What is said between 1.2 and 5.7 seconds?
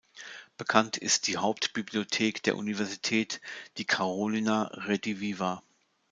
die Hauptbibliothek der Universität, die Carolina Rediviva.